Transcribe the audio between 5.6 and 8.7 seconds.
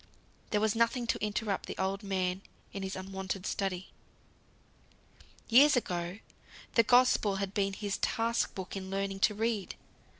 ago, the Gospel had been his task